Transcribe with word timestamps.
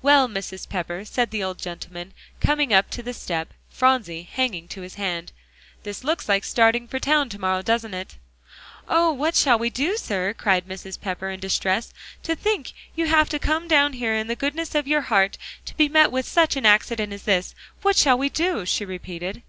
"Well, 0.00 0.28
Mrs. 0.28 0.66
Pepper," 0.66 1.04
said 1.04 1.30
the 1.30 1.44
old 1.44 1.58
gentleman, 1.58 2.14
coming 2.40 2.72
up 2.72 2.88
to 2.88 3.02
the 3.02 3.12
step, 3.12 3.52
Phronsie 3.68 4.22
hanging 4.22 4.66
to 4.68 4.80
his 4.80 4.94
hand, 4.94 5.30
"this 5.82 6.02
looks 6.02 6.26
like 6.26 6.44
starting 6.44 6.88
for 6.88 6.98
town 6.98 7.28
to 7.28 7.38
morrow, 7.38 7.60
doesn't 7.60 7.92
it?" 7.92 8.16
"Oh! 8.88 9.12
what 9.12 9.34
shall 9.36 9.58
we 9.58 9.68
do, 9.68 9.98
sir?" 9.98 10.32
cried 10.32 10.66
Mrs. 10.66 10.98
Pepper, 10.98 11.28
in 11.28 11.38
distress. 11.38 11.92
"To 12.22 12.34
think 12.34 12.72
you 12.96 13.08
have 13.08 13.28
come 13.42 13.68
down 13.68 13.92
here 13.92 14.14
in 14.14 14.26
the 14.28 14.34
goodness 14.36 14.74
of 14.74 14.88
your 14.88 15.02
heart, 15.02 15.36
to 15.66 15.76
be 15.76 15.86
met 15.90 16.10
with 16.10 16.26
such 16.26 16.56
an 16.56 16.64
accident 16.64 17.12
as 17.12 17.24
this. 17.24 17.54
What 17.82 17.96
shall 17.96 18.16
we 18.16 18.30
do?" 18.30 18.64
she 18.64 18.86
repeated. 18.86 19.42